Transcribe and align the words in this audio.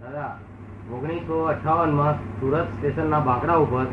દાદા 0.00 0.28
ઓગણીસો 0.96 1.36
અઠાવનમાં 1.48 2.20
સુરત 2.36 2.68
સ્ટેશનના 2.74 3.18
બાંકડા 3.24 3.56
ઉપર 3.64 3.86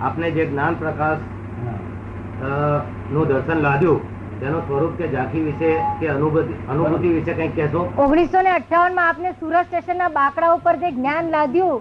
આપને 0.00 0.28
જે 0.36 0.44
જ્ઞાન 0.48 0.74
પ્રકાશનું 0.80 1.30
દર્શન 3.30 3.60
લાદ્યું 3.66 4.00
તેનું 4.40 4.62
સ્વરૂપ 4.66 4.94
કે 4.98 5.06
ઝાંખી 5.14 5.44
વિશે 5.46 5.70
કે 6.00 6.06
અનુભૂતિ 6.14 6.54
અનુભૂતિ 6.74 7.12
વિશે 7.14 7.32
કંઈક 7.34 7.54
કહેશો? 7.58 7.80
ઓગણીસો 8.04 8.38
ને 8.46 8.50
અઠાવનમાં 8.56 9.06
આપને 9.06 9.30
સુરત 9.40 9.66
સ્ટેશન 9.68 9.98
ના 10.02 10.10
બાકડા 10.18 10.50
ઉપર 10.56 10.74
જે 10.82 10.90
જ્ઞાન 10.98 11.26
લાદ્યું 11.36 11.78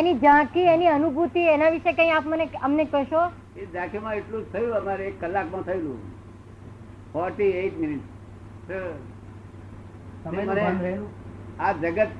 એની 0.00 0.16
ઝાંખી 0.24 0.66
એની 0.74 0.90
અનુભૂતિ 0.96 1.42
એના 1.54 1.70
વિશે 1.76 1.90
કઈ 2.00 2.10
આપ 2.10 2.26
મને 2.32 2.46
અમને 2.68 2.84
કહેશો? 2.92 3.22
એ 3.56 3.64
ઝાંખીમાં 3.72 4.14
એટલું 4.18 4.42
જ 4.42 4.46
થયું 4.52 4.76
અમારે 4.82 5.04
એક 5.08 5.16
કલાકમાં 5.22 5.64
થયેલું. 5.64 5.98
ફોર્ટી 7.12 7.52
એઇટ 7.62 7.76
મિનિટ 7.78 8.04
આ 11.60 11.72
જગત 11.82 12.10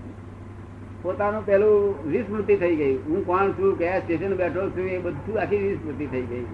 પોતાનું 1.04 1.46
પેલું 1.46 2.08
વિસ્મૃતિ 2.10 2.56
થઈ 2.56 2.76
ગઈ. 2.76 2.96
હું 2.96 3.26
કોણ 3.26 3.50
છું 3.50 3.78
કયા 3.78 3.98
સ્ટેશન 3.98 4.36
બેઠો 4.36 4.70
છું 4.70 4.86
એ 4.86 4.98
બધું 4.98 5.40
આખી 5.40 5.58
વિસ્મૃતિ 5.58 6.06
થઈ 6.06 6.22
ગઈ. 6.22 6.46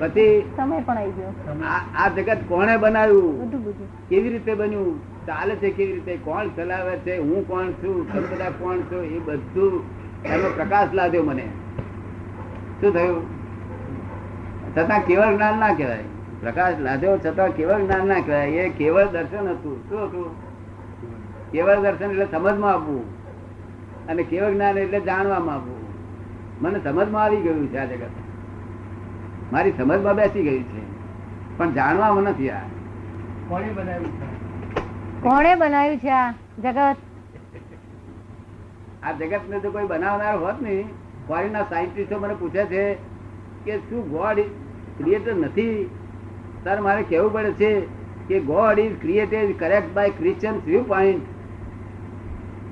પછી 0.00 0.50
સમય 0.56 0.80
પણ 0.80 0.98
આવી 0.98 1.10
ગયો. 1.10 1.54
આ 1.98 2.08
જગત 2.08 2.38
કોણે 2.48 2.76
બનાવ્યું? 2.76 3.48
બધું 3.48 3.64
બધું. 3.64 4.08
કેવી 4.08 4.28
રીતે 4.28 4.54
બન્યું? 4.54 5.26
ચાલે 5.26 5.54
છે 5.54 5.70
કેવી 5.70 5.92
રીતે? 5.92 6.16
કોણ 6.16 6.48
ચલાવે 6.56 6.96
છે? 6.96 7.18
હું 7.18 7.48
કોણ 7.48 7.70
છું? 7.70 8.12
તમે 8.12 8.20
બધા 8.20 8.50
કોણ 8.50 8.78
છો? 8.80 9.02
એ 9.02 9.18
બધું 9.18 9.82
એનો 10.24 10.50
પ્રકાશ 10.56 10.88
લાદ્યો 10.92 11.22
મને. 11.22 11.44
શું 12.80 12.92
થયું? 12.92 13.26
છતાં 14.78 15.00
કેવળ 15.00 15.34
જ્ઞાન 15.34 15.58
ના 15.58 15.74
કહેવાય. 15.74 16.04
પ્રકાશ 16.40 16.74
લાદ્યો 16.80 17.18
છતાં 17.18 17.48
કેવળ 17.48 17.82
જ્ઞાન 17.82 18.06
ના 18.06 18.14
કહેવાય. 18.14 18.46
એ 18.46 18.68
કેવળ 18.68 19.04
દર્શન 19.04 19.48
હતું. 19.48 19.88
શું 19.88 20.04
હતું? 20.04 20.28
કેવળ 21.52 21.76
દર્શન 21.76 22.10
એટલે 22.10 22.26
સમજમાં 22.32 22.72
આપવું 22.72 23.21
અને 24.08 24.22
કેવળ 24.22 24.52
જ્ઞાન 24.52 24.78
એટલે 24.78 25.00
જાણવામાં 25.00 25.56
આપવું 25.56 25.82
મને 26.60 26.78
સમજમાં 26.78 27.24
આવી 27.24 27.42
ગયું 27.42 27.68
છે 27.68 27.78
આ 27.78 27.84
જગત. 27.84 28.10
મારી 29.52 29.72
સમજમાં 29.72 30.16
બેસી 30.16 30.42
ગયું 30.42 30.62
છે. 30.62 30.82
પણ 31.58 31.72
જાણવામાં 31.72 32.24
નથી 32.24 32.50
આ. 32.50 32.64
કોણે 33.48 33.72
બનાવ્યું 35.56 35.98
છે? 35.98 36.10
આ 36.10 36.34
જગત? 36.58 36.96
આ 39.02 39.12
જગત 39.12 39.48
ને 39.48 39.60
જો 39.60 39.70
કોઈ 39.70 39.86
બનાવનાર 39.86 40.38
હોત 40.38 40.60
ને 40.60 40.84
ફોરેન 41.28 41.52
ના 41.52 41.66
સાયન્ટિસ્ટો 41.70 42.18
મને 42.18 42.34
પૂછે 42.34 42.66
છે 42.66 42.98
કે 43.64 43.80
શું 43.88 44.10
ગોડ 44.10 44.38
ક્રિએટર 44.98 45.36
નથી? 45.36 45.90
સર 46.64 46.80
મારે 46.80 47.02
કહેવું 47.02 47.32
પડે 47.32 47.52
છે 47.52 47.88
કે 48.28 48.40
God 48.40 48.78
is 48.78 49.00
created 49.00 49.58
correct 49.58 49.94
by 49.94 50.10
Christian 50.10 50.54
viewpoint 50.82 51.24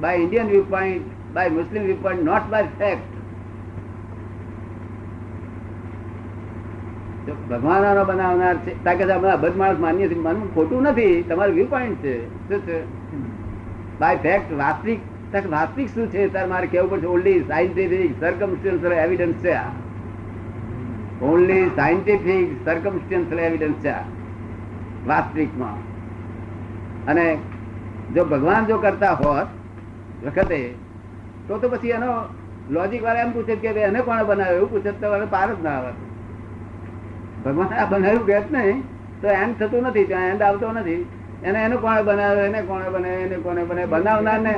by 0.00 0.18
Indian 0.18 0.46
viewpoint 0.64 1.19
by 1.32 1.48
Muslim 1.48 1.82
viewpoint 2.02 2.22
not 2.22 2.42
by 2.50 2.62
fact 2.62 3.20
ભગવાન 7.50 8.04
બનાવનાર 8.04 8.56
છે. 8.56 8.84
કારણ 8.84 8.96
કે 8.96 9.12
આપણે 9.12 9.30
અબધ 9.30 9.56
માણસ 9.56 9.78
માનીએ 9.78 10.08
છીએ. 10.08 10.18
માનવું 10.18 10.54
ખોટું 10.54 10.82
નથી. 10.82 11.22
તમારું 11.22 11.54
વ્યૂ 11.54 11.66
પોઈન્ટ 11.66 11.96
છે. 11.96 12.48
શું 12.48 12.60
છે? 12.60 12.84
બાય 14.00 14.16
ફેક્ટ 14.16 14.52
વાસ્તવિક 14.52 15.00
વાસ્તવિક 15.50 15.88
શું 15.88 16.08
છે? 16.08 16.28
તાર 16.28 16.46
મારે 16.46 16.66
કેવું 16.66 16.90
પડશે 16.90 17.06
ઓનલી 17.06 17.40
સાયન્ટિફિક 17.40 18.20
સર્કમસ્ટન્શિયલ 18.20 18.92
એવિડન્સ 18.92 19.34
છે 19.34 19.52
આ. 19.52 19.68
ઓનલી 21.22 21.66
સાયન્ટિફિક 21.66 22.64
સર્કમસ્ટન્શિયલ 22.64 23.40
એવિડન્સ 23.40 23.76
છે 23.76 23.88
આ. 23.88 24.02
વાસ્તવિકમાં. 25.06 25.76
અને 27.06 27.38
જો 28.14 28.24
ભગવાન 28.24 28.66
જો 28.66 28.78
કરતા 28.78 29.12
હોત, 29.12 29.46
વખતે 30.26 30.74
તો 31.50 31.58
તો 31.58 31.68
પછી 31.68 31.90
એનો 31.90 32.10
લોજિક 32.70 33.02
વાળા 33.02 33.22
એમ 33.22 33.32
પૂછે 33.32 33.54
કે 33.56 33.68
એને 33.82 34.00
કોણે 34.00 34.24
બનાવ્યો? 34.24 34.56
એવું 34.56 34.70
પૂછે 34.70 34.92
તો 34.92 35.06
પાર 35.26 35.48
જ 35.54 35.62
ના 35.62 35.76
આવે. 35.78 35.92
ભગવાન 37.44 37.72
આ 37.74 37.86
બનાવ્યું 37.86 38.26
કે 38.26 38.38
નહીં 38.52 38.78
તો 39.22 39.28
એન્ડ 39.36 39.56
થતું 39.58 39.82
નથી 39.82 40.04
ત્યાં 40.04 40.28
એન્ડ 40.28 40.42
આવતો 40.42 40.72
નથી. 40.72 41.00
એને 41.42 41.58
એને 41.60 41.76
કોણે 41.76 42.02
બનાવ્યો 42.02 42.44
એને 42.44 42.60
કોણે 42.62 42.88
બને 42.88 43.10
એને 43.16 43.36
કોને 43.38 43.64
બને 43.64 43.86
બનાવનાર 43.86 44.40
ને 44.40 44.52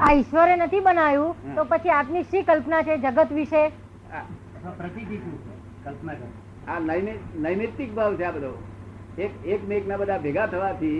આ 0.00 0.12
ઈશ્વરે 0.12 0.56
નથી 0.56 0.80
બનાવ્યું 0.80 1.54
તો 1.56 1.64
પછી 1.64 1.90
આપની 1.90 2.24
શી 2.24 2.42
કલ્પના 2.42 2.82
છે 2.82 2.98
જગત 2.98 3.32
વિશે? 3.32 3.62
આ 6.68 6.78
નૈમિ- 6.80 7.20
નૈમિત્તિક 7.38 7.94
ભાવ 7.94 8.16
છે 8.16 8.24
આ 8.24 8.30
બધો. 8.30 8.52
એક 9.18 9.32
એક 9.46 9.68
મેક 9.68 9.88
ના 9.88 9.96
બધા 9.96 10.18
ભેગા 10.18 10.46
થવાથી 10.46 10.98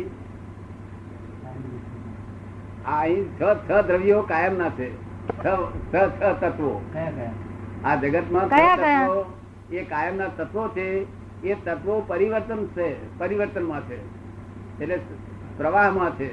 આ 2.86 3.00
અહીં 3.00 3.24
છ 3.38 3.42
છ 3.66 3.70
દ્રવ્યો 3.86 4.22
કાયમ 4.22 4.58
ના 4.58 4.68
છે. 4.68 4.88
છ 5.42 5.46
છ 5.94 5.94
તત્વો. 6.40 6.84
આ 7.84 7.94
જગતમાં 7.94 8.46
છ 8.46 8.48
કયા 8.48 8.76
કયા? 8.76 9.06
તત્વો 9.06 9.24
એ 9.72 9.82
કાયમ 9.82 10.16
ના 10.16 10.26
તત્વો 10.26 10.68
છે 10.68 11.06
એ 11.44 11.54
તત્વો 11.54 12.00
પરિવર્તન 12.06 12.66
છે 12.66 13.18
પરિવર્તનમાં 13.18 13.80
છે. 13.80 13.98
એટલે 14.82 14.98
પ્રવાહમાં 15.56 16.10
છે. 16.10 16.30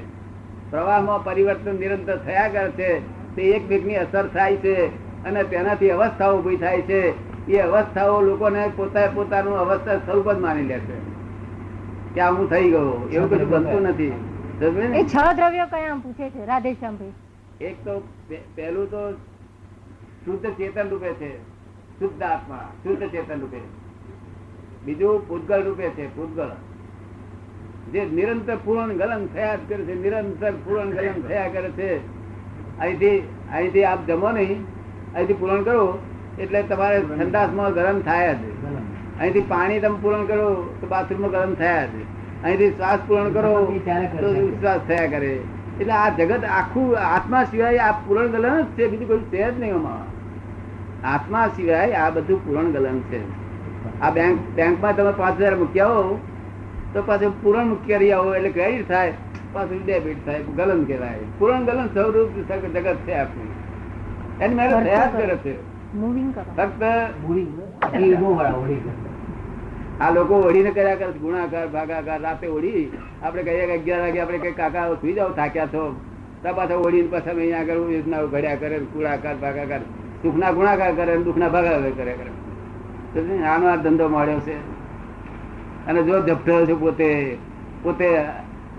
પ્રવાહમાં 0.70 1.24
પરિવર્તન 1.24 1.74
નિરંતર 1.74 2.16
થયા 2.16 2.48
કરે 2.48 2.70
છે 2.70 2.90
તે 3.36 3.42
એકબીજની 3.42 3.96
અસર 3.96 4.26
થાય 4.26 4.56
છે 4.56 4.86
અને 5.24 5.42
તેનાથી 5.44 5.90
અવસ્થાઓ 5.90 6.38
ઊભી 6.38 6.56
થાય 6.56 6.82
છે. 6.82 7.00
એ 7.46 7.58
અવસ્થાઓ 7.58 8.20
લોકોને 8.20 8.70
પોતા 8.76 9.06
પોતાનું 9.14 9.58
અવસ્થા 9.58 9.96
સ્વરૂપ 9.96 10.32
જ 10.32 10.38
માની 10.38 10.62
લે 10.62 10.78
છે. 10.78 10.98
કે 12.14 12.20
હું 12.20 12.50
થઈ 12.50 12.70
ગયો 12.70 13.08
એવું 13.12 13.30
કશું 13.30 13.48
બનતું 13.48 13.82
નથી. 13.82 14.10
ને? 14.10 14.33
એ 14.60 15.04
છ 15.04 15.14
દ્રવ્યો 15.36 15.66
કયા 15.70 15.96
પૂછે 16.02 16.26
છે? 16.30 16.44
રાધેશ્યામભાઈ 16.46 17.14
એક 17.60 17.76
તો 17.84 17.94
પહેલું 18.56 18.90
તો 18.90 19.00
શુદ્ધ 20.24 20.46
ચેતન 20.58 20.88
રૂપે 20.90 21.10
છે. 21.20 21.30
શુદ્ધ 21.98 22.22
આત્મા 22.22 22.66
શુદ્ધ 22.84 23.04
ચેતન 23.14 23.40
રૂપે. 23.40 23.60
બીજું 24.84 25.26
પૂતગળ 25.28 25.62
રૂપે 25.62 25.90
છે 25.96 26.06
પૂતગળ 26.16 26.52
જે 27.92 28.04
નિરંતર 28.18 28.56
પૂરણ 28.64 28.96
ગલન 29.00 29.26
થયા 29.34 29.56
જ 29.56 29.60
કરે 29.68 29.82
છે 29.84 29.94
નિરંતર 30.04 30.54
પૂરણ 30.64 30.90
ગલન 30.90 31.20
થયા 31.28 31.52
કરે 31.54 31.70
છે. 31.78 31.90
અહીંથી 32.78 33.18
અહીંથી 33.52 33.84
આપ 33.84 34.06
જમો 34.08 34.30
નહીં. 34.30 34.64
અહીંથી 35.14 35.40
પૂરણ 35.42 35.62
કરો 35.62 35.98
એટલે 36.38 36.62
તમારે 36.62 36.98
ઠંડાસમાં 37.02 37.72
ગરમ 37.72 37.98
થાય 38.08 38.32
છે 38.40 38.48
અહીંથી 39.20 39.48
પાણી 39.52 39.80
તમે 39.80 39.98
પૂરણ 40.02 40.26
કરો 40.26 40.48
તો 40.80 40.86
બાથરૂમમાં 40.86 41.32
ગરમ 41.36 41.54
થયા 41.62 41.86
જ. 41.92 41.94
અહીંથી 42.44 42.70
શ્વાસ 42.70 42.98
પૂરણ 43.06 43.30
કરો 43.30 43.80
તો 44.20 44.50
શ્વાસ 44.60 44.80
થયા 44.88 45.06
કરે. 45.06 45.32
એટલે 45.80 45.92
આ 45.92 46.08
જગત 46.08 46.44
આખું 46.44 46.96
આત્મા 46.98 47.44
સિવાય 47.44 47.78
આ 47.78 47.92
પૂરણ 47.92 48.26
ગલન 48.26 48.60
જ 48.60 48.64
છે 48.64 48.88
બીજું 48.88 49.08
કોઈ 49.08 49.18
છે 49.18 49.50
જ 49.50 49.60
નહીં 49.60 49.74
આમાં. 49.74 50.02
આત્મા 51.14 51.46
સિવાય 51.46 51.92
આ 51.92 52.10
બધું 52.10 52.46
પૂરણ 52.46 52.70
ગલન 52.70 53.00
છે. 53.00 53.20
આ 54.00 54.10
બેંક 54.10 54.38
બેંકમાં 54.56 54.96
તમે 54.96 55.12
પાંચ 55.12 55.40
હજાર 55.40 55.56
મૂક્યા 55.56 55.86
હો 55.86 56.20
તો 56.92 57.02
પાછું 57.02 57.42
પૂરણ 57.42 57.74
કરી 57.74 58.12
આવો 58.12 58.34
એટલે 58.34 58.48
ક્રેડિટ 58.48 58.88
થાય 58.88 59.12
પાછું 59.52 59.86
ડેબિટ 59.86 60.26
થાય 60.26 60.42
ગલન 60.42 60.84
કહેવાય. 60.84 61.18
પૂરણ 61.38 61.64
ગલન 61.64 61.86
સ્વરૂપ 61.86 62.30
જગત 62.74 62.94
છે 62.94 63.12
આપણું. 63.12 63.48
એની 64.40 64.54
મેરે 64.54 64.74
પ્રયાસ 64.74 65.10
કરે. 65.12 65.36
છે. 65.36 65.54
મૂવિંગ 65.94 66.34
કરો. 66.34 66.44
ફક્ત 66.56 66.82
આ 70.00 70.10
લોકો 70.10 70.34
ઓળીને 70.34 70.70
કર્યા 70.70 70.94
કરે, 70.94 71.12
ગુણાકાર, 71.12 71.68
ભાગાકાર, 71.68 72.20
રાતે 72.20 72.46
ઓળી. 72.46 72.92
આપણે 73.22 73.42
કહીએ 73.42 73.66
કે 73.66 73.78
અગિયાર 73.78 74.00
વાગે 74.00 74.20
આપણે 74.20 74.38
કઈ 74.38 74.52
કાકા 74.52 74.94
સુઈ 74.94 75.12
જાવ 75.12 75.32
થાક્યા 75.32 75.66
છો. 75.66 76.00
તો 76.42 76.54
પાછા 76.54 76.74
ઓળીને 76.74 77.08
પાછા 77.08 77.30
અહીંયા 77.30 77.60
આગળ 77.60 77.72
યોજનાઓ 77.72 78.26
ઘડ્યા 78.26 78.54
કરે, 78.54 78.78
ગુણાકાર, 78.78 79.36
ભાગાકાર. 79.36 79.80
સુખના 80.22 80.50
ગુણાકાર 80.50 80.94
કરે 80.94 81.16
દુઃખના 81.16 81.48
ભાગાકાર 81.48 81.90
કરે. 81.90 82.18
કરે 83.14 83.38
આનો 83.38 83.68
આ 83.68 83.76
ધંધો 83.76 84.08
મળ્યો 84.08 84.40
છે. 84.40 84.58
અને 85.86 86.02
જો 86.02 86.26
ઝપટો 86.26 86.66
છે 86.66 86.74
પોતે 86.74 87.38
પોતે 87.82 88.20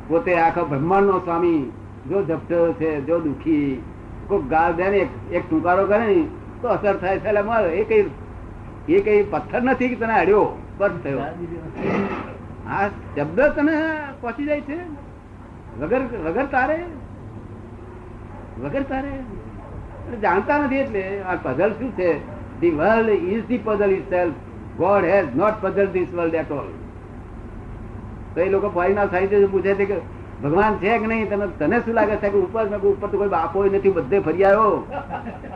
પોતે 0.07 0.35
આખા 0.35 0.63
બ્રહ્માંડ 0.63 1.05
નો 1.05 1.19
સ્વામી. 1.19 1.71
જો 2.09 2.25
ઝપટો 2.25 2.73
છે, 2.73 3.01
જો 3.01 3.19
દુઃખી. 3.19 3.83
કોઈ 4.27 4.41
ગાળ 4.41 4.73
દે 4.73 4.89
ને 4.89 4.97
એક- 5.31 5.49
ટૂંકારો 5.49 5.85
કરે 5.85 6.05
ને, 6.05 6.27
તો 6.61 6.67
અસર 6.67 6.97
થાય 6.97 7.19
છે. 7.19 7.27
એટલે 7.27 7.75
એ 7.75 7.83
કઈ 7.83 8.09
એ 8.89 8.99
કઈ 8.99 9.23
પથ્થર 9.23 9.61
નથી 9.61 9.89
કે 9.89 9.95
તને 9.95 10.13
અડ્યો 10.13 10.61
બસ 10.77 10.89
થયો. 11.03 11.19
આ 11.19 12.87
શબ્દ 13.15 13.39
તને 13.41 13.75
પહોંચી 14.21 14.45
જાય 14.45 14.61
છે? 14.61 14.77
વગર 15.79 16.01
વગર 16.25 16.45
તારે? 16.45 16.79
વગર 18.63 18.83
તારે? 18.83 19.11
જાણતા 20.21 20.57
નથી 20.57 20.75
એટલે 20.75 21.21
આ 21.21 21.35
પઝલ 21.35 21.71
શું 21.71 21.91
છે? 21.91 22.09
The 22.59 22.69
world 22.69 23.09
is 23.09 23.45
the 23.45 23.57
puzzle 23.57 23.91
is 23.91 24.09
self 24.09 24.33
God 24.77 25.03
has 25.03 25.35
not 25.35 25.61
puzzle 25.61 25.87
this 25.87 26.07
world 26.13 26.33
at 26.33 26.51
all 26.51 26.67
તો 28.35 28.41
એ 28.41 28.49
લોકો 28.49 28.69
ફોરીના 28.69 29.05
સાહિત્ય 29.05 29.47
પૂછે 29.47 29.73
છે 29.73 29.85
કે 29.85 29.97
ભગવાન 30.43 30.73
છે 30.75 30.97
કે 30.99 31.07
નહીં? 31.07 31.29
તને 31.29 31.47
તને 31.59 31.79
શું 31.79 31.93
લાગે 31.93 32.15
છે 32.15 32.29
કે 32.29 32.37
ઉપર 32.37 32.65
ઉપર 32.65 33.07
તો 33.07 33.17
કોઈ 33.17 33.27
બાપો 33.27 33.65
નથી, 33.65 33.89
બધે 33.89 34.19
ફરી 34.19 34.43
આવ્યો? 34.43 34.83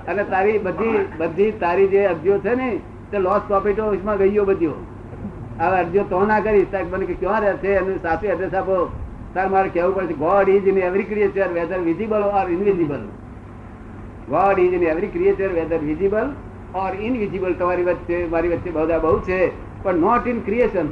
અને 0.08 0.24
તારી 0.24 0.58
બધી 0.58 1.08
બધી 1.18 1.52
તારી 1.52 1.88
જે 1.88 2.06
અરજીઓ 2.06 2.38
છે 2.40 2.56
ને, 2.56 2.70
તે 3.12 3.18
લોસ 3.20 3.42
પ્રોફિટ 3.48 3.80
ઓફિસમાં 3.80 4.18
ગયો 4.18 4.46
બધીઓ. 4.46 4.74
આ 5.60 5.70
અરજીઓ 5.80 6.04
તો 6.04 6.26
ના 6.26 6.40
કરીશ 6.40 6.74
મને 6.92 7.06
કે 7.06 7.14
ક્યાં 7.14 7.42
રહે 7.42 7.54
છે? 7.54 7.76
એનું 7.76 8.02
સાચું 8.02 8.30
એડ્રેસ 8.30 8.54
આપો. 8.54 8.92
તાર 9.34 9.48
મારે 9.50 9.70
કહેવું 9.70 9.96
પડશે 9.96 10.14
God 10.14 10.50
is 10.50 10.68
in 10.68 10.78
every 10.78 11.04
creature 11.04 11.50
whether 11.54 11.80
visible 11.80 12.22
or 12.24 12.50
invisible 12.50 13.02
God 14.30 14.60
is 14.60 14.74
in 14.74 14.84
every 14.84 15.08
creature 15.08 15.50
whether 15.50 15.78
visible 15.78 16.32
or 16.76 16.96
invisible 17.02 17.54
તમારી 17.54 17.84
વચ્ચે 17.84 18.26
મારી 18.26 18.48
વચ્ચે 18.48 18.72
બધા 18.72 18.98
બહુ 18.98 19.20
છે 19.20 19.52
પણ 19.84 19.96
not 19.96 20.28
in 20.28 20.40
creation 20.42 20.88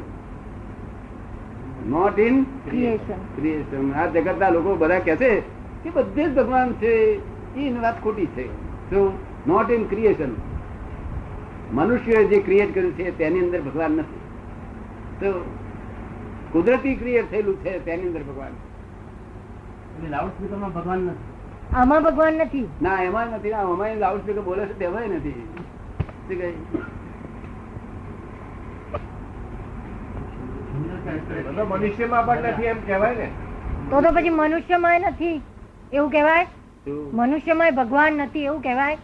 not 1.88 2.20
in 2.20 2.44
creation 2.44 3.20
creation 3.36 3.92
આ 3.94 4.06
જગતના 4.06 4.50
લોકો 4.50 4.76
બધા 4.76 5.00
કહે 5.00 5.16
છે 5.16 5.40
કે 5.84 5.90
બધે 5.90 6.24
જ 6.24 6.36
ભગવાન 6.36 6.74
છે. 6.74 6.94
એ 7.56 7.74
વાત 7.82 8.04
ખોટી 8.04 8.26
છે. 8.26 8.46
શું? 8.90 9.14
નોટ 9.48 9.72
ઇન 9.72 9.84
ક્રિએશન 9.84 10.32
મનુષ્ય 11.74 12.24
જે 12.24 12.40
ક્રિએટ 12.40 12.74
કર્યું 12.74 12.92
છે 12.92 13.18
તેની 13.18 13.40
અંદર 13.40 13.62
ભગવાન 13.62 13.92
નથી. 13.92 14.27
તો 15.20 15.56
કુદરતી 16.52 16.96
ક્રિએટ 16.96 17.32
થયેલું 17.32 17.58
છે 17.58 17.86
તેની 17.86 18.08
અંદર 18.08 18.24
ભગવાન. 18.24 18.50
છે. 18.50 20.10
લાઉડ 20.10 20.30
સ્પીકરમાં 20.30 20.74
ભગવાન 20.74 21.00
નથી? 21.00 21.76
આમાં 21.76 22.04
ભગવાન 22.04 22.34
નથી? 22.34 22.68
ના 22.82 23.04
એમાં 23.04 23.28
નથી. 23.28 23.50
ના 23.50 23.62
અમારી 23.62 24.00
લાઉડ 24.00 24.20
સ્પીકર 24.20 24.42
બોલે 24.42 24.66
છે 24.66 24.80
તેમાં 24.80 25.02
નથી. 25.02 25.48
શું 26.28 26.38
કહે? 26.38 26.54
મનુષ્યમાં 31.64 32.26
પણ 32.26 32.38
નથી 32.38 32.64
એમ 32.64 32.86
કહેવાય 32.86 33.16
ને. 33.16 33.32
તો 33.90 34.02
તો 34.02 34.12
પછી 34.12 34.30
મનુષ્યમાં 34.30 35.02
નથી. 35.02 35.42
એવું 35.94 36.12
કહેવાય? 36.12 36.48
શું? 36.88 37.00
મનુષ્યમાં 37.14 37.78
ભગવાન 37.78 38.14
નથી 38.24 38.46
એવું 38.50 38.62
કહેવાય? 38.62 38.98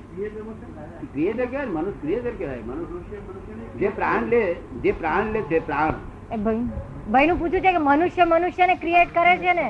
ક્રિએટર 1.14 1.46
કહેવાય 1.46 1.72
મનુષ્ય 1.78 2.02
ક્રિએટર 2.02 2.34
કહેવાય. 2.38 2.62
મનુષ્ય 2.68 3.18
જે 3.80 3.88
પ્રાણ 3.98 4.30
લે 4.34 4.44
જે 4.84 4.92
પ્રાણ 5.00 5.26
લે 5.34 5.42
છે 5.50 5.60
પ્રાણ. 5.68 5.96
ભાઈ 7.12 7.28
નું 7.28 7.38
પૂછ્યું 7.40 7.66
છે 7.66 7.72
કે 7.72 7.82
મનુષ્ય 7.90 8.24
મનુષ્યને 8.26 8.76
ક્રિએટ 8.84 9.10
કરે 9.18 9.34
છે 9.44 9.54
ને? 9.60 9.68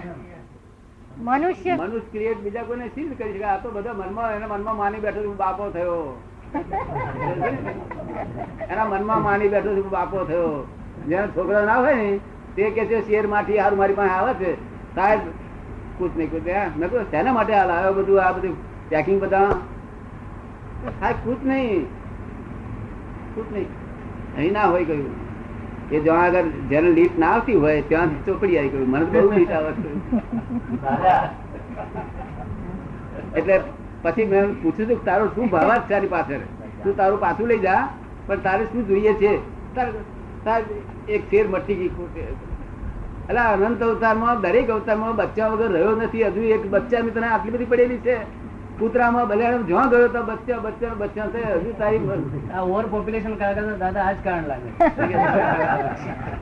મનુષ્ય 1.30 1.74
મનુષ્ય 1.76 2.12
ક્રિએટ 2.12 2.40
બીજા 2.44 2.68
કોઈને 2.68 2.88
સિદ્ધ 2.96 3.14
કરી 3.18 3.34
શકે? 3.34 3.48
આ 3.54 3.58
તો 3.64 3.68
બધા 3.78 3.96
મનમાં 4.02 4.30
એના 4.36 4.52
મનમાં 4.54 4.78
માની 4.82 5.04
બેઠો 5.06 5.22
હું 5.28 5.38
બાપો 5.44 5.64
થયો. 5.76 6.00
એના 8.72 8.88
મનમાં 8.92 9.22
માની 9.28 9.52
બેઠો 9.54 9.72
છું, 9.78 9.90
બાપો 9.98 10.18
થયો. 10.32 10.52
જેના 11.08 11.30
છોકરા 11.38 11.66
ના 11.72 11.80
હોય 11.86 11.96
ને 12.02 12.10
તે 12.58 12.64
કે 12.76 12.84
છે 12.92 12.98
શેર 13.08 13.26
માઠી 13.34 13.60
હારું 13.64 13.78
મારી 13.82 13.98
પાસે 14.02 14.14
આવે 14.18 14.34
છે. 14.42 14.52
સાહેબ 14.96 15.22
કુછ 16.04 16.16
નહીં 16.22 16.30
નહીં. 16.46 16.80
મેં 16.80 16.88
માટે 17.40 17.54
હાલ 17.58 17.92
બધું, 18.00 18.18
આ 18.28 18.32
બધું 18.38 18.56
પેકિંગ 18.90 19.20
બધા? 19.26 19.52
સાહેબ 21.02 21.18
કૂત 21.26 21.42
નહીં. 21.52 21.84
કૂત 23.36 23.50
નહીં. 23.54 23.70
અહીં 24.38 24.54
ના 24.54 24.68
હોય 24.74 24.86
કહ્યું 24.90 25.14
એ 25.92 26.00
જ્યાં 26.06 26.26
આગળ 26.26 26.48
જેને 26.70 26.90
લીટ 26.98 27.16
ના 27.22 27.32
આવતી 27.36 27.58
હોય 27.64 27.82
ત્યાં 27.90 28.10
ચોપડી 28.26 28.58
આવી 28.60 28.72
ગયું. 28.74 28.90
મને 28.94 29.06
બહુ 29.14 29.30
લીટ 29.38 29.52
આવે 29.58 29.72
એટલે 33.40 33.56
પછી 34.04 34.28
મેં 34.32 34.46
પૂછ્યું 34.62 34.88
હતું 34.90 35.06
તારો 35.10 35.26
શું 35.36 35.46
ભાવ 35.54 35.70
જ 35.76 35.76
તારી 35.92 36.12
પાછળ? 36.16 36.44
તું 36.84 36.94
તારું 37.02 37.20
પાછું 37.26 37.48
લઈ 37.52 37.62
જા, 37.66 37.82
પણ 38.28 38.40
તારે 38.48 38.64
શું 38.72 38.82
જોઈએ 38.90 39.14
છે? 39.22 39.32
એક 41.16 41.22
શેર 41.32 41.46
મટી 41.54 41.78
ગઈ 41.80 41.92
એટલે 43.24 43.42
અનંત 43.66 43.82
અવતારમાં 43.84 44.42
દરેક 44.42 44.70
અવતારમાં 44.70 45.16
બચ્ચા 45.18 45.50
વગર 45.52 45.72
રહ્યો 45.72 45.94
નથી. 45.98 46.24
હજુ 46.30 46.42
એક 46.56 46.64
બચ્ચા 46.70 47.02
તને 47.10 47.28
આટલી 47.28 47.54
બધી 47.54 47.66
પડેલી 47.66 48.02
છે. 48.02 48.16
કૂતરામાં 48.80 49.28
બલિયાણ 49.28 49.66
જ્યાં 49.68 49.90
ગયો 49.90 50.08
તો 50.10 50.22
બચ્ચા 50.24 50.60
બચ્ચા 50.60 50.94
બચ્ચા 50.96 51.28
છે 51.34 51.42
હજુ 51.56 51.74
તારી 51.74 52.02
આ 52.54 52.64
ઓવર 52.64 52.86
પોપ્યુલેશન 52.88 53.36
કારણ 53.38 53.70
દાદા 53.80 54.06
આ 54.06 54.14
જ 54.14 54.24
કારણ 54.24 54.48
લાગે 54.48 54.70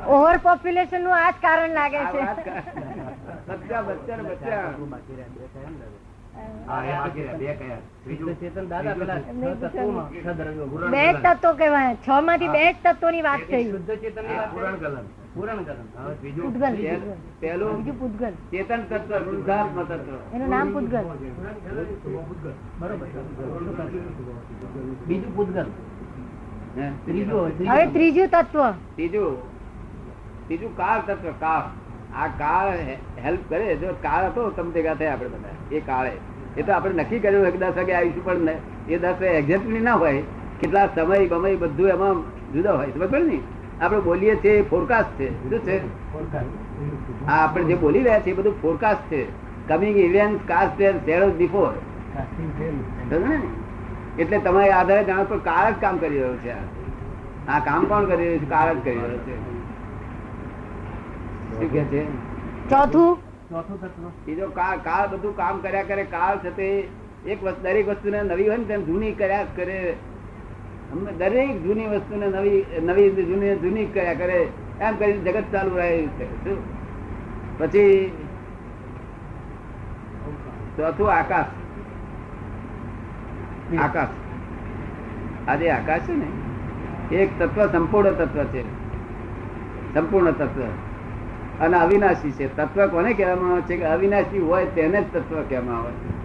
ઓવર 0.09 0.37
પોપ્યુલેશનનું 0.39 1.15
આ 1.15 1.31
જ 1.31 1.35
કારણ 1.41 1.73
લાગે 1.73 1.99
છે. 2.13 2.21
બચ્ચા 3.49 3.81
બચ્ચા 3.81 4.19
બચ્ચા. 4.21 4.63
પુરાણ 10.69 10.91
બે 10.91 11.13
તત્વો 11.13 11.53
કેવાય 11.53 11.95
છ 11.95 12.09
માંથી 12.21 12.47
બે 12.47 12.73
જ 12.73 12.75
તત્વોની 12.83 13.21
વાત 13.21 13.39
થઈ. 13.39 13.71
શુદ્ધ 13.71 13.89
વાત 13.89 14.53
પુરાણ. 14.53 14.75
પુરાણ 15.33 15.57
પહેલું 17.39 17.99
પૂતગલ. 17.99 18.31
ચેતન 18.51 18.81
તત્વ 18.89 19.17
શુદ્ધાત્મ 19.17 19.83
તત્વ. 19.83 20.35
એનું 20.35 20.49
નામ 20.49 20.73
પૂતગલ. 20.73 21.03
બરોબર. 22.79 23.07
બીજું 25.07 25.35
પૂતગલ. 25.35 25.65
હે? 26.77 26.89
ત્રીજું 27.05 27.71
હવે 27.71 27.85
ત્રીજું 27.85 28.27
તત્વ. 28.27 28.71
ત્રીજું. 28.71 29.37
ત્રીજું 30.47 30.77
કાળ 30.77 31.01
તત્વ 31.01 31.33
કાળ. 31.39 31.90
આ 32.15 32.27
કાળ 32.27 32.71
હેલ્પ 33.25 33.39
કરે 33.49 33.75
જો 33.75 33.87
કાળ 33.87 34.25
હતો 34.25 34.49
તમે 34.49 34.71
ભેગા 34.71 34.93
થયા 34.93 35.13
આપણે 35.13 35.27
બધા. 35.27 35.75
એ 35.75 35.79
કાળે. 35.79 36.11
એ 36.57 36.61
તો 36.61 36.73
આપણે 36.73 36.93
નક્કી 36.93 37.19
કર્યું 37.19 37.59
દસ 37.59 37.77
વાગે 37.77 37.93
આવીશું 37.93 38.25
પણ 38.25 38.37
એ 38.89 38.97
દસ 38.97 39.21
એક્ઝેક્ટલી 39.21 39.79
ના 39.79 39.93
હોય. 39.93 40.23
કેટલા 40.61 40.87
સમય 40.87 41.27
બમય 41.27 41.55
બધું 41.55 41.87
એમાં 41.87 42.21
જુદા 42.53 42.73
હોય. 42.73 42.87
પડી 42.87 43.23
ને? 43.23 43.39
આપણે 43.83 43.99
બોલીએ 43.99 44.35
છીએ 44.35 44.61
ફોરકાસ્ટ 44.61 45.19
છે. 45.19 45.49
શું 45.49 45.59
છે? 45.59 45.77
હા, 47.25 47.33
આપણે 47.33 47.63
જે 47.63 47.75
બોલી 47.75 47.99
રહ્યા 47.99 48.19
છીએ 48.19 48.33
એ 48.33 48.37
બધું 48.37 48.61
ફોરકાસ્ટ 48.61 49.11
છે. 49.11 49.25
Coming 49.67 49.97
event 49.97 50.47
cast 50.47 50.81
shadows 50.81 51.33
before 51.33 51.73
એટલે 54.19 54.39
તમારે 54.39 54.71
આધારે 54.71 55.03
જાણો, 55.03 55.23
પણ 55.23 55.39
કાળ 55.39 55.71
જ 55.71 55.75
કામ 55.81 55.97
કરી 55.97 56.19
રહ્યો 56.19 56.35
છે. 56.35 56.51
આ 57.47 57.59
કામ 57.59 57.85
કોણ 57.85 58.05
કરી 58.05 58.25
રહ્યું 58.25 58.39
છે? 58.39 58.49
કાળ 58.49 58.73
જ 58.73 58.83
કરી 58.83 58.95
રહ્યો 58.95 59.17
છે. 59.17 59.60
શું 61.51 61.71
કે 61.71 61.83
છે? 61.83 62.05
ચોથું? 62.69 63.17
ચોથું 63.49 64.25
બીજો 64.25 64.49
કાળ 64.49 64.77
કાળ 64.77 65.07
બધું 65.07 65.37
કામ 65.37 65.59
કર્યા 65.59 65.83
કરે 65.83 66.03
કાળ 66.03 66.37
છે 66.37 66.49
તે 66.49 66.87
એક 67.25 67.43
વસ્તુ 67.43 67.61
દરેક 67.61 67.87
વસ્તુને 67.87 68.21
નવી 68.21 68.47
હોય 68.47 68.57
ને 68.57 68.63
તેમ 68.63 68.85
જૂની 68.85 69.11
કર્યા 69.11 69.45
કરે. 69.55 69.95
દરેક 71.17 71.63
જૂની 71.63 71.87
વસ્તુને 71.87 72.27
નવી 72.27 72.65
નવી 72.83 73.11
જૂની 73.11 73.55
જૂની 73.55 73.85
કર્યા 73.85 74.13
કરે. 74.13 74.47
એમ 74.81 74.95
કરીને 74.95 75.31
જગત 75.31 75.43
ચાલુ 75.51 75.75
રહે 75.75 76.07
છે 76.07 76.43
શું? 76.43 76.57
પછી 77.59 78.11
ચોથું 80.77 81.13
આકાશ. 81.13 81.45
આકાશ. 83.79 84.07
આ 85.47 85.55
જે 85.55 85.69
આકાશ 85.69 86.01
છે 86.01 86.13
ને? 86.13 87.15
એક 87.15 87.29
તત્વ 87.39 87.67
સંપૂર્ણ 87.67 88.11
તત્વ 88.11 88.43
છે. 88.43 88.63
સંપૂર્ણ 89.93 90.31
તત્વ. 90.31 90.61
અને 91.61 91.77
અવિનાશી 91.77 92.31
છે. 92.31 92.55
તત્વ 92.57 92.87
કોને 92.87 93.13
કહેવામાં 93.13 93.51
આવે 93.51 93.61
છે 93.61 93.77
કે 93.77 93.85
અવિનાશી 93.85 94.39
હોય 94.39 94.65
તેને 94.65 95.01
જ 95.01 95.03
તત્વ 95.13 95.41
કહેવામાં 95.49 95.77
આવે 95.77 95.91
છે. 95.91 96.21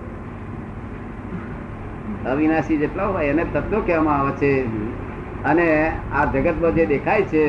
અવિનાશી 2.31 2.77
જેટલા 2.77 3.07
હોય 3.07 3.27
એને 3.27 3.45
તત્વ 3.45 3.81
કહેવામાં 3.81 4.19
આવે 4.19 4.31
છે. 4.31 4.53
અને 5.45 5.93
આ 6.15 6.25
જગતમાં 6.25 6.75
જે 6.75 6.87
દેખાય 6.87 7.23
છે 7.23 7.43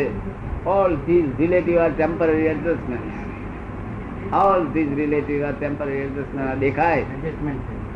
all 0.65 0.95
these 0.95 1.25
relative 1.37 1.79
are 1.79 1.91
temporary 1.97 2.45
adjustment 2.45 4.33
all 4.33 4.67
these 4.67 4.93
relative 4.95 5.45
are 5.45 5.53
temporary 5.59 5.93
adjustment 5.93 6.59
દેખાય. 6.59 7.05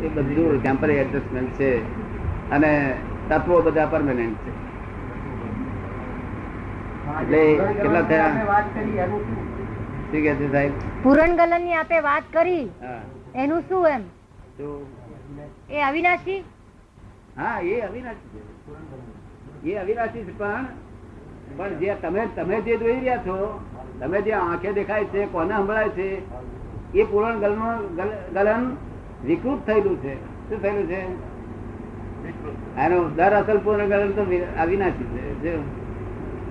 એ 0.04 0.08
બધું 0.08 0.64
ટેમ્પરરી 0.64 0.94
એડજસ્ટમેન્ટ 0.94 1.50
છે. 1.50 1.72
અને 2.52 2.96
તત્વો 3.30 3.62
બધા 3.62 3.86
પરમેનન્ટ 3.86 4.38
છે. 4.38 4.52
એટલે 7.22 7.58
કેટલા 7.58 8.02
થયા? 8.02 8.46
વાત 8.48 8.64
કરી 8.74 8.98
એનું 8.98 9.51
શું? 10.12 10.22
કે 10.22 10.36
છે 10.36 10.52
સાહેબ? 10.52 10.72
પૂરણ 11.04 11.36
ગલનની 11.36 11.74
આપે 11.74 12.00
વાત 12.00 12.24
કરી. 12.34 12.70
એનું 13.36 13.62
શું 13.70 13.88
એમ? 13.88 14.02
એ 15.70 15.82
અવિનાશી? 15.82 16.44
હા 17.38 17.60
એ 17.60 17.82
અવિનાશી 17.82 18.42
છે. 19.64 19.72
એ 19.72 19.76
અવિનાશી 19.78 20.24
છે 20.24 20.38
પણ 20.38 20.66
પણ 21.58 21.78
જે 21.80 21.96
તમે 22.02 22.28
તમે 22.36 22.62
જે 22.62 22.78
જોઈ 22.78 23.00
રહ્યા 23.00 23.18
છો 23.18 23.60
તમે 24.00 24.22
જે 24.22 24.32
આંખે 24.32 24.74
દેખાય 24.74 25.06
છે 25.06 25.26
કોને 25.26 25.54
સંભળાય 25.56 25.90
છે 25.90 26.08
એ 27.00 27.04
પૂરણ 27.04 27.40
ગલન 27.40 27.60
ગલન 28.34 28.78
વિકૃત 29.26 29.66
થયેલું 29.66 29.98
છે. 30.02 30.16
શું 30.50 30.62
થયેલું 30.62 30.88
છે? 30.88 31.02
એનું 32.78 33.16
દર 33.16 33.34
અસલ 33.34 33.58
પૂર્ણ 33.58 33.88
ગલન 33.88 34.12
તો 34.12 34.22
અવિનાશી 34.62 35.04
છે. 35.04 35.24
જે 35.42 35.60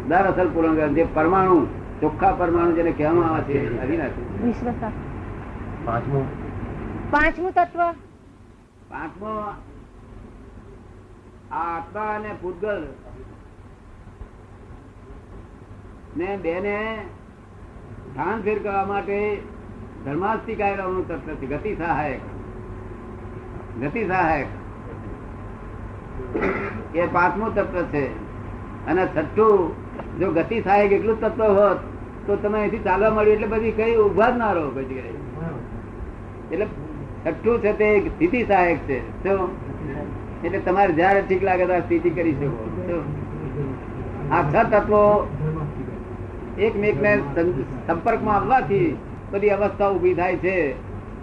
દર 0.09 0.25
અસલ 0.25 0.49
પૂર્ણ 0.55 0.75
ગલન 0.75 0.95
જે 0.95 1.07
પરમાણુ 1.15 1.67
ચોખ્ખા 2.01 2.33
પરમાણુ 2.33 2.73
જેને 2.73 2.91
કહેવામાં 2.91 3.35
આવે 3.35 3.55
છે 3.55 3.83
અવિનાશી. 3.83 4.53
પાંચમું. 5.85 6.25
પાંચમું 7.11 7.53
તત્વ? 7.53 7.93
પાંચમો 8.91 9.29
આ 11.53 11.77
આત્મા 11.77 12.01
અને 12.01 12.35
ભૂતગલ 12.43 12.87
ને 16.17 16.37
બેને 16.37 17.05
સ્થાન 18.13 18.43
ફેર 18.43 18.63
કરવા 18.63 18.85
માટે 18.85 19.43
ધર્માસ્તિકાયનું 20.05 21.09
તત્વ 21.09 21.35
છે 21.35 21.47
ગતિ 21.47 21.77
સહાયક. 21.77 22.21
ગતિ 23.81 24.07
સહાયક. 24.07 24.47
એ 26.97 27.07
પાંચમું 27.07 27.55
તત્વ 27.55 27.83
છે. 27.83 28.31
અને 28.87 29.07
છઠ્ઠું 29.07 29.91
જો 30.19 30.33
ગતિ 30.33 30.63
સહાયક 30.63 30.93
એટલું 30.93 31.19
જ 31.19 31.21
તત્વ 31.21 31.45
હોત 31.45 31.90
તો 32.27 32.37
તમે 32.37 32.59
અહીંથી 32.59 32.85
ચાલવા 32.85 33.11
મળ્યું 33.11 33.37
એટલે 33.37 33.47
બધી 33.47 33.73
કઈ 33.73 33.97
ઊભા 33.97 34.31
જ 34.31 34.37
ના 34.37 34.53
રહો 34.53 34.69
પછી 34.71 35.03
એટલે 36.51 36.67
છઠ્ઠું 37.25 37.59
છે 37.61 37.73
તે 37.73 37.89
સ્થિતિ 38.09 38.41
સહાયક 38.45 38.79
છે 38.89 38.99
એટલે 40.45 40.59
તમારે 40.59 40.93
જયારે 40.93 41.23
ઠીક 41.23 41.43
લાગે 41.43 41.65
ત્યારે 41.65 41.87
સ્થિતિ 41.87 42.11
કરી 42.11 42.35
શકો? 42.35 42.99
આ 44.31 44.43
છ 44.43 44.55
તત્વો 44.73 45.01
એકમેકને 46.59 47.13
સંપર્કમાં 47.87 48.37
આવવાથી 48.37 48.89
બધી 49.33 49.51
અવસ્થા 49.51 49.91
ઊભી 49.91 50.15
થાય 50.15 50.37
છે 50.37 50.55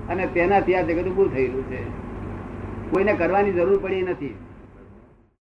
અને 0.09 0.27
તેનાથી 0.27 0.75
આ 0.75 0.81
જગત 0.81 1.07
ઉભું 1.07 1.33
થયેલું 1.33 1.65
છે. 1.71 1.81
કોઈને 2.91 3.13
કરવાની 3.13 3.51
જરૂર 3.51 3.79
પડી 3.79 4.01
નથી. 4.01 4.35